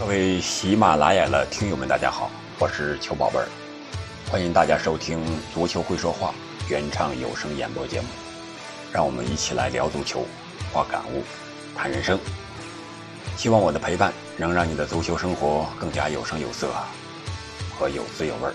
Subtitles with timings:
[0.00, 3.46] 各位喜马拉雅的听友们，大家好，我是球宝贝儿，
[4.30, 5.18] 欢迎大家收听
[5.52, 6.32] 《足球会说话》
[6.70, 8.06] 原唱有声演播节目，
[8.90, 10.26] 让我们一起来聊足球、
[10.72, 11.22] 话感悟、
[11.76, 12.18] 谈人生。
[13.36, 16.72] 希望我的陪伴能让你的足球生活更加有声有色
[17.78, 18.54] 和有滋有味儿。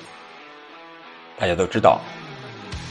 [1.37, 2.01] 大家都知道，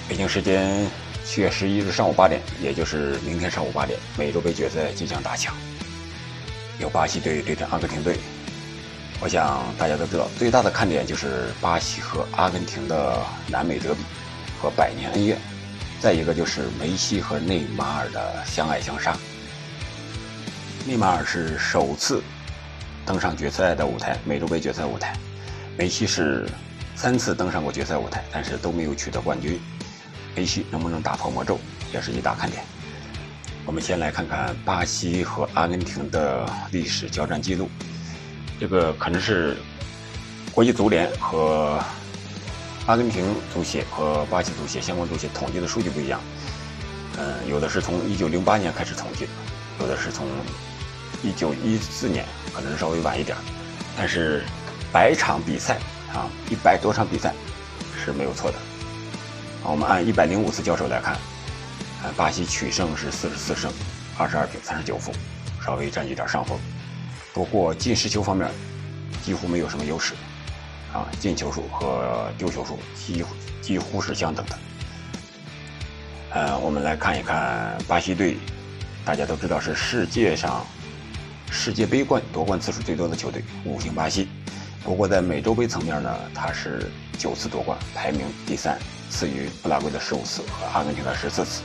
[0.09, 0.89] 北京时间
[1.25, 5.53] 七月十一日上午八点，也就是明天上午八点，美洲杯决赛即将打响，
[6.79, 8.17] 由巴西队对阵阿根廷队。
[9.21, 13.17] 我想大家都知道，最大的看点就是巴西和阿根廷的
[13.49, 14.01] 南美德比
[14.61, 15.39] 和百年恩怨，
[15.99, 19.17] 再一个就是梅西和内马尔的相爱相杀。
[20.87, 22.23] 内马尔是首次
[23.07, 25.15] 登上决赛的舞台，美洲杯决赛舞台；
[25.79, 26.47] 梅西是
[26.95, 29.59] 三次登上过决赛舞台，但是都没有取得冠军。
[30.37, 31.59] 梅西能不能打破魔咒，
[31.95, 32.63] 也是一大看点。
[33.65, 37.71] 我们先来看看巴西和阿根廷的历史交战记录。
[38.61, 39.57] 这个可能是
[40.53, 41.83] 国际足联和
[42.87, 46.21] 阿根廷足协和巴西足协相关足协统计的数据不一样。
[47.19, 49.31] 嗯，有的是从1908年开始统计的，
[49.81, 50.27] 有的是从
[51.25, 52.25] 1914年，
[52.55, 53.37] 可能稍微晚一点。
[53.97, 54.45] 但是
[54.93, 55.79] 百场比赛
[56.13, 57.33] 啊，一百多场比赛
[58.05, 58.59] 是没有错的。
[59.63, 61.17] 我们按105次交手来看，
[62.03, 63.73] 呃，巴西取胜是44胜
[64.19, 65.13] 22平39负，
[65.65, 66.59] 稍微占据点上风。
[67.35, 68.49] 不过进十球方面，
[69.25, 70.15] 几乎没有什么优势，
[70.93, 74.59] 啊，进球数和丢球数几乎几乎是相等的。
[76.31, 78.37] 呃，我们来看一看巴西队，
[79.05, 80.65] 大家都知道是世界上
[81.51, 84.29] 世界杯冠夺冠次数最多的球队，五星巴西。
[84.85, 88.79] 不过在美洲杯层面呢，它是九次夺冠，排名第三，
[89.11, 91.63] 次于布拉圭的十五次和阿根廷的十四次。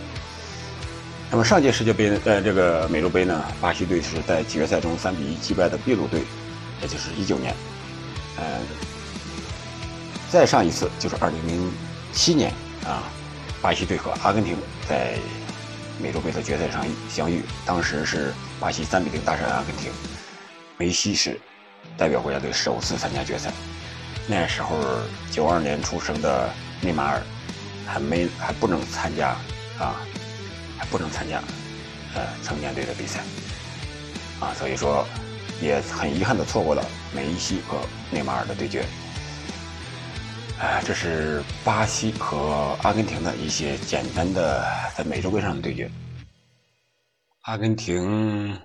[1.31, 6.23] 那么上届世界杯，呃，这个美洲杯呢，巴西队是在决赛中三比一击败的秘鲁队，
[6.81, 7.55] 也就是一九年。
[8.37, 8.59] 呃，
[10.31, 11.71] 再上一次就是二零零
[12.11, 12.51] 七年
[12.83, 13.03] 啊，
[13.61, 15.19] 巴西队和阿根廷在
[16.01, 19.91] 美洲杯的决赛上相遇，当时是巴西三比零大胜阿根廷，
[20.77, 21.39] 梅西是
[21.95, 23.51] 代表国家队首次参加决赛。
[24.25, 24.79] 那时候
[25.29, 26.49] 九二年出生的
[26.81, 27.21] 内马尔
[27.85, 29.29] 还没还不能参加
[29.77, 29.95] 啊。
[30.79, 31.43] 还不能参加，
[32.15, 33.19] 呃，成年队的比赛，
[34.39, 35.05] 啊，所以说
[35.61, 36.81] 也很遗憾的错过了
[37.13, 37.77] 梅西和
[38.09, 38.85] 内马尔的对决，
[40.57, 45.91] 哎，这是巴西和阿根廷的一些简单的在美洲杯上的对决。
[47.41, 48.57] 阿根廷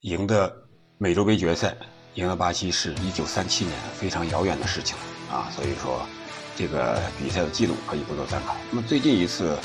[0.00, 0.54] 赢得
[0.98, 1.74] 美洲杯决赛，
[2.14, 4.94] 赢了巴西是一九三七年，非常遥远的事情
[5.30, 6.06] 啊，所以说
[6.54, 8.54] 这个比赛的记录可以不做参考。
[8.70, 9.58] 那么最近一次。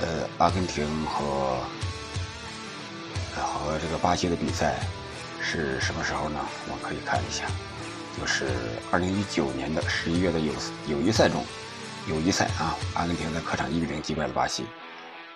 [0.00, 1.58] 呃，阿根廷和
[3.30, 4.80] 和这个巴西的比赛
[5.40, 6.40] 是什么时候呢？
[6.68, 7.44] 我可以看一下，
[8.18, 8.46] 就是
[8.90, 10.52] 二零一九年的十一月的友
[10.88, 11.44] 友谊赛中，
[12.08, 14.64] 友谊赛啊，阿根廷在客场一比零击败了巴西，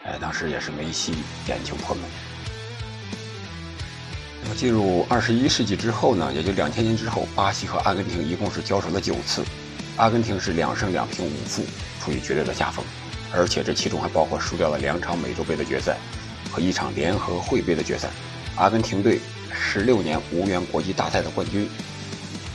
[0.04, 2.04] 呃，当时也是梅西点球破门。
[4.42, 9.44] 那么进入二十一世纪之后呢，也就两千年之后，巴西和阿根廷一共是交手了九次，
[9.96, 11.64] 阿根廷是两胜两平五负，
[12.00, 12.84] 处于绝对的下风。
[13.32, 15.96] 而且这其中还包括输掉了两场美洲杯的决赛
[16.50, 18.08] 和一场联合会杯的决赛。
[18.56, 19.20] 阿根廷队
[19.52, 21.68] 十六年无缘国际大赛的冠军，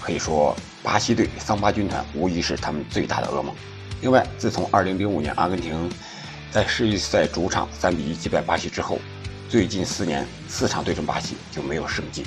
[0.01, 3.53] 可以说巴西队桑巴军团无疑是他们最大的噩梦。
[4.01, 5.87] 另外，自从2005年阿根廷
[6.49, 8.97] 在世预赛主场3比1击败巴西之后，
[9.47, 12.25] 最近四年四场对阵巴西就没有胜绩，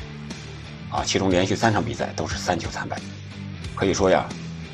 [0.89, 2.97] 啊，其中连续三场比赛都是三球惨败。
[3.75, 4.29] 可以说呀，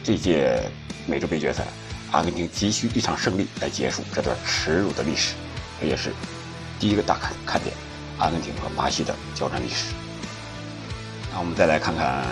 [0.05, 0.61] 这届
[1.07, 1.65] 美洲杯决赛。
[2.13, 5.35] 阿根廷急需一场胜利来结束这段耻辱的历史，
[5.81, 6.13] 这也是
[6.79, 7.75] 第一个大看看点。
[8.19, 9.95] 阿根廷和巴西的交战历史。
[11.33, 12.25] 那我们再来看看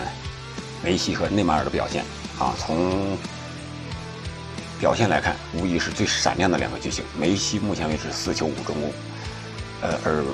[0.84, 2.04] 梅西和内马尔的表现
[2.38, 3.16] 啊，从
[4.80, 7.04] 表现来看，无疑是最闪亮的两个巨星。
[7.18, 8.92] 梅西目前为止四球五助攻，
[9.80, 10.24] 呃，而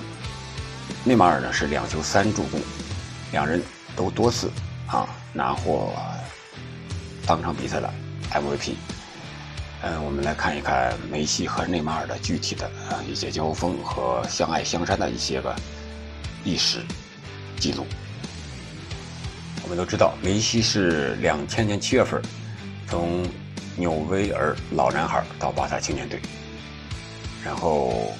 [1.04, 2.60] 内马尔呢是两球三助攻，
[3.30, 3.62] 两人
[3.94, 4.50] 都多次
[4.86, 5.92] 啊拿获
[7.26, 7.92] 当场比赛的
[8.32, 8.74] MVP。
[9.86, 15.54] 嗯，我们来看一看梅西和内马尔的具体的啊一些交锋和相爱相杀的一些个
[16.42, 16.82] 历史
[17.60, 17.86] 记录。
[19.62, 22.22] 我们都知道，梅西是两千年七月份
[22.88, 23.26] 从
[23.76, 26.18] 纽维尔老男孩到巴萨青年队，
[27.44, 28.10] 然后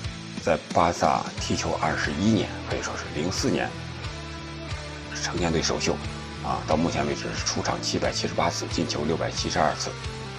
[0.43, 3.71] 在巴萨踢球二十一年，可以说是零四年
[5.23, 5.95] 成年队首秀
[6.45, 9.89] 啊，到目前为止是出场七百七十八次，进球六百七十二次。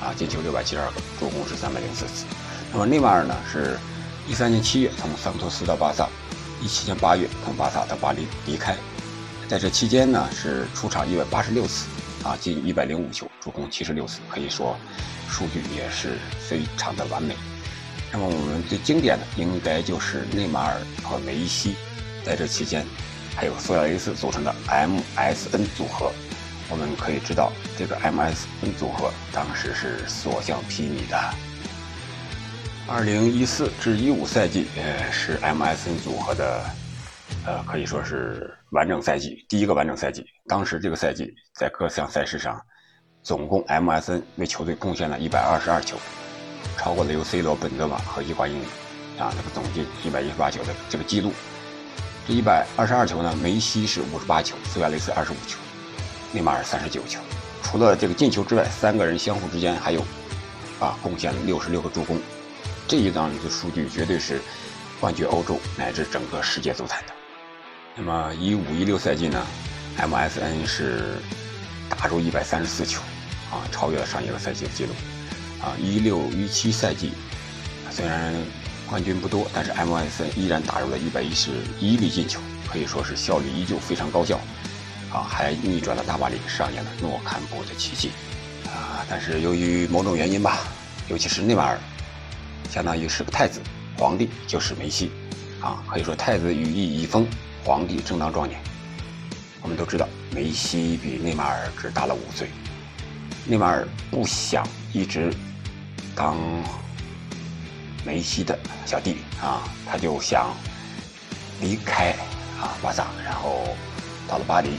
[0.01, 2.25] 啊，进球六百七十二个，助攻是三百零四次。
[2.71, 3.35] 那么内马尔呢？
[3.51, 3.79] 是
[4.27, 6.09] 一三年七月从桑托斯到巴萨，
[6.61, 8.75] 一七年八月从巴萨到巴黎离开，
[9.47, 11.87] 在这期间呢是出场一百八十六次，
[12.23, 14.75] 啊，进一百零五球，助攻七十六次，可以说
[15.29, 17.35] 数据也是非常的完美。
[18.11, 21.75] 那么我们最经典的应该就是内马尔和梅西
[22.25, 22.85] 在这期间，
[23.35, 26.11] 还有苏亚雷斯组成的 MSN 组合。
[26.69, 31.17] 我们可以知道，这个 MSN 组合当时是所向披靡的。
[32.87, 36.61] 二零一四至一五赛季，呃，是 MSN 组合的。
[37.43, 40.25] 呃，可以说是完整赛季，第一个完整赛季。
[40.47, 42.59] 当时这个赛季在各项赛事上，
[43.23, 45.97] 总共 MSN 为球队贡献了一百二十二球，
[46.77, 48.57] 超过了由 C 罗、本泽马和伊瓜因
[49.19, 51.33] 啊这个总计一百一十八球的这个记录。
[52.27, 55.59] 这一百二十二球呢，梅西是五十八球，苏亚雷斯二十五球，
[56.35, 57.21] 内马尔三十九球。
[57.63, 60.01] 除了这个进球之外，三个人相互之间还有
[60.81, 62.19] 啊贡献了六十六个助攻。
[62.87, 64.41] 这一档的数据绝对是
[64.99, 67.13] 冠绝欧洲乃至整个世界足坛的。
[67.95, 69.41] 那么一五一六赛季呢
[69.97, 71.17] ，MSN 是
[71.89, 72.99] 打入一百三十四球，
[73.49, 74.91] 啊，超越了上一个赛季的记录。
[75.63, 77.13] 啊，一六一七赛季
[77.89, 78.35] 虽然
[78.87, 84.39] 冠军不多，但是 MSN 依然打入了一百一十一粒进球，可以说是效率依旧非常高效。
[85.15, 88.11] 啊，还逆转了大巴黎，上演了诺坎普的奇迹。
[88.65, 90.59] 啊，但是由于某种原因吧，
[91.07, 91.79] 尤其是内马尔，
[92.69, 93.61] 相当于是个太子，
[93.97, 95.09] 皇帝就是梅西。
[95.61, 97.25] 啊，可以说太子羽翼已丰。
[97.63, 98.59] 皇帝正当壮年，
[99.61, 102.49] 我们都知道梅西比内马尔只大了五岁。
[103.45, 105.33] 内马尔不想一直
[106.13, 106.35] 当
[108.03, 110.53] 梅西的小弟啊，他就想
[111.61, 112.11] 离开
[112.59, 113.75] 啊巴萨，然后
[114.27, 114.71] 到了巴黎，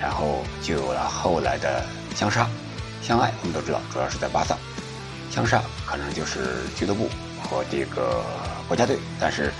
[0.00, 1.84] 然后就有了后来的
[2.14, 2.48] 相杀
[3.02, 3.32] 相爱。
[3.40, 4.56] 我们都知道，主要是在巴萨，
[5.30, 7.08] 相杀可能就是俱乐部
[7.42, 8.22] 和这个
[8.66, 9.52] 国家队，但是。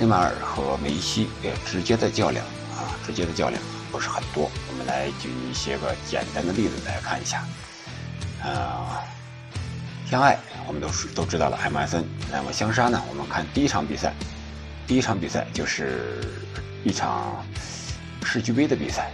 [0.00, 2.44] 内马尔和梅西也直接的较量
[2.74, 3.62] 啊，直接的较量
[3.92, 4.50] 不是很多。
[4.68, 7.44] 我们来举一些个简单的例子来看一下。
[8.42, 9.04] 啊，
[10.10, 10.36] 相爱
[10.66, 12.04] 我们都是都知道了，MSN。
[12.32, 13.00] 那么相杀呢？
[13.10, 14.12] 我们看第一场比赛，
[14.86, 16.24] 第一场比赛就是
[16.82, 17.44] 一场
[18.24, 19.12] 世俱杯的比赛，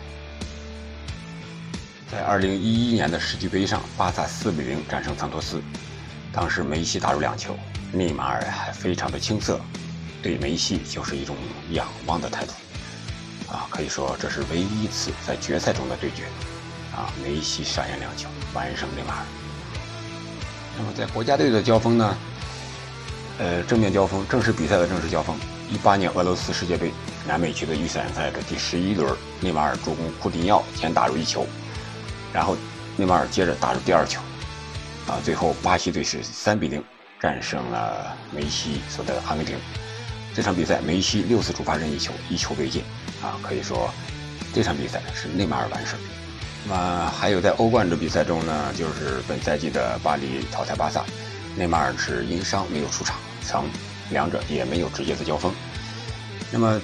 [2.11, 5.63] 在二零一一年的世俱杯上，巴萨四比零战胜桑托斯，
[6.33, 7.55] 当时梅西打入两球，
[7.93, 9.61] 内马尔还非常的青涩。
[10.23, 11.37] 对梅西就是一种
[11.71, 12.53] 仰望的态度，
[13.53, 16.25] 啊，可以说这是唯一一次在决赛中的对决，
[16.97, 19.23] 啊，梅西上演两球完胜内马尔。
[20.79, 22.17] 那么在国家队的交锋呢？
[23.39, 25.39] 呃，正面交锋，正式比赛的正式交锋，
[25.71, 26.91] 一八年俄罗斯世界杯
[27.27, 31.47] 南美区的预选赛的第十一轮，内马尔助攻库蒂尼奥先打入一球，
[32.33, 32.57] 然后
[32.97, 34.21] 内马尔接着打入第二球，
[35.07, 36.83] 啊，最后巴西队是三比零
[37.21, 39.57] 战胜了梅西所在的阿根廷。
[40.35, 42.83] 这场比赛，梅西六次主罚任意球，一球未进，
[43.21, 43.91] 啊，可以说
[44.55, 45.99] 这场比赛是内马尔完胜。
[46.65, 51.03] 那么还有在欧冠的比赛中呢，就是本赛季的巴黎淘汰巴萨，
[51.57, 53.65] 内马尔是因伤没有出场，双
[54.11, 55.53] 两者也没有直接的交锋。
[56.53, 56.81] 那么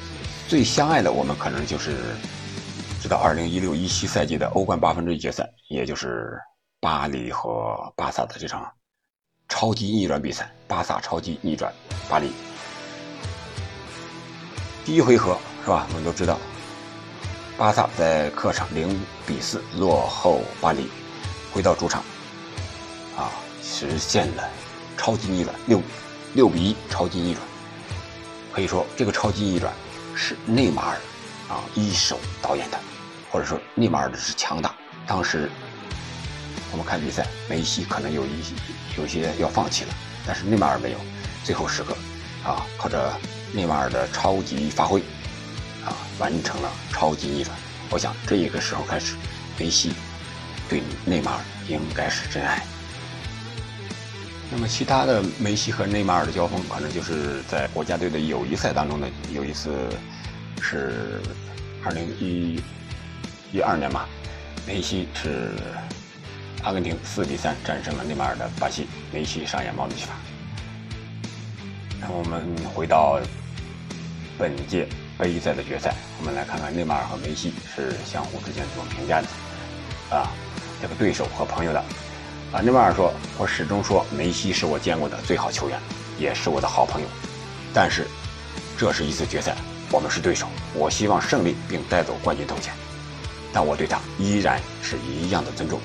[0.49, 2.17] 最相爱的，我们可能就是
[3.05, 6.41] 直到二零一六一七赛季的欧冠八分之一决赛，也就是
[6.81, 8.67] 巴黎和巴萨的这场
[9.47, 11.71] 超级逆转比赛，巴萨超级逆转
[12.09, 12.33] 巴黎。
[14.87, 15.87] 第一回合是吧？
[15.91, 16.39] 我们都知道，
[17.59, 20.89] 巴萨在客场零比四落后巴黎，
[21.53, 22.03] 回到主场，
[23.19, 23.31] 啊，
[23.63, 24.49] 实现了
[24.97, 25.79] 超级逆转，六
[26.33, 27.47] 六比一超级逆转。
[28.51, 29.71] 可以说，这个超级逆转
[30.17, 30.97] 是内马尔
[31.51, 32.81] 啊一手导演的，
[33.35, 34.73] 或者说内马尔的是强大。
[35.09, 35.51] 当时
[36.71, 38.29] 我们看比赛，梅西可能有一
[38.97, 40.99] 有些要放弃了，但是内马尔没有，
[41.43, 41.97] 最后时刻
[42.45, 43.13] 啊靠着。
[43.53, 45.01] 内马尔的超级发挥，
[45.85, 47.57] 啊，完成了超级逆转。
[47.89, 49.15] 我想这一个时候开始，
[49.57, 49.93] 梅西
[50.69, 52.61] 对内马尔应该是真爱。
[54.51, 59.71] 那么其他的梅西和内马尔的交锋，可能就是在国家队的友谊赛当中的有一次，
[60.61, 61.21] 是
[61.85, 62.61] 二零一
[63.55, 64.09] 一二年吧，
[64.67, 65.53] 梅西是
[66.65, 70.15] 阿根廷四比三战胜了内马尔的巴西，梅西上演帽子戏法。
[72.01, 72.43] 那我们
[72.75, 73.21] 回到。
[74.37, 80.17] 本届杯赛的决赛，我们来看看内马尔和梅西是相互之间怎么评价的。
[80.17, 80.29] 啊，
[80.83, 81.79] 这个对手和朋友的。
[82.53, 85.79] 啊，内马尔说：“我始终说梅西是我见过的最好球员，
[86.19, 87.07] 也是我的好朋友。
[87.73, 88.09] 但是，
[88.77, 89.55] 这是一次决赛，
[89.93, 90.49] 我们是对手。
[90.75, 92.75] 我希望胜利并带走冠军头衔，
[93.55, 95.81] 但我对他依然是一样的尊重。”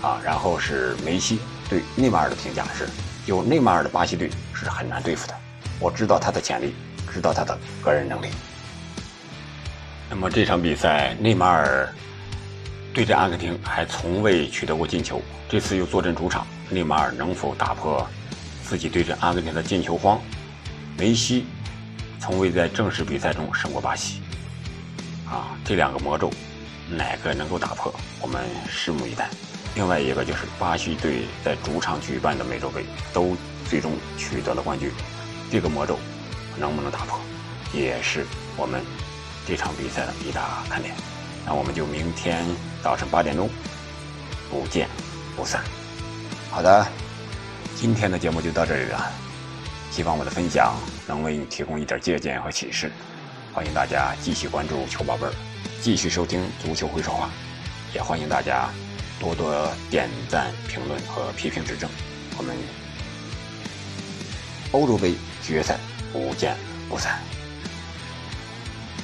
[0.00, 2.88] 啊，然后是梅西对内马尔的评价是
[3.26, 5.34] ：“有内马尔的巴西队是很难对付的，
[5.78, 6.72] 我知道他的潜力。”
[7.14, 8.28] 知道他的个人能力。
[10.08, 11.86] 那么这场比赛，内马尔
[12.94, 18.08] 对阵阿根廷还从未取得过进球，这次又坐镇主场，内马尔能否打破
[18.64, 20.18] 自己对阵阿根廷的进球荒？
[20.96, 21.44] 梅西
[22.18, 24.22] 从未在正式比赛中胜过巴西，
[25.28, 26.30] 啊，这两个魔咒
[26.96, 27.92] 哪个能够打破？
[28.20, 29.28] 我们拭目以待。
[29.74, 33.36] 另外一个就是巴西队在主场举办的美洲杯都
[33.68, 34.90] 最终取得了冠军，
[35.50, 35.98] 这个魔咒
[36.58, 37.18] 能不能打破，
[37.72, 38.82] 也是我们。
[39.44, 40.94] 这场比赛的一大看点，
[41.44, 42.46] 那我们就明天
[42.80, 43.50] 早晨八点钟
[44.48, 44.88] 不见
[45.34, 45.60] 不散。
[46.48, 46.86] 好的，
[47.74, 49.10] 今天的节目就到这里了，
[49.90, 50.76] 希望我的分享
[51.08, 52.92] 能为你提供一点借鉴和启示。
[53.52, 55.32] 欢迎大家继续关注球宝贝儿，
[55.82, 57.28] 继续收听足球会说话，
[57.92, 58.70] 也欢迎大家
[59.18, 61.90] 多多点赞、评论和批评指正。
[62.38, 62.54] 我们
[64.70, 65.76] 欧洲杯决赛
[66.12, 66.56] 不见
[66.88, 67.20] 不散。